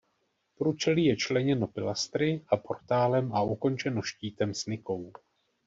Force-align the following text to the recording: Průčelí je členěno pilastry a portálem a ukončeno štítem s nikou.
Průčelí 0.57 1.05
je 1.05 1.15
členěno 1.17 1.67
pilastry 1.67 2.41
a 2.47 2.57
portálem 2.57 3.33
a 3.35 3.41
ukončeno 3.41 4.01
štítem 4.01 4.53
s 4.53 4.65
nikou. 4.65 5.11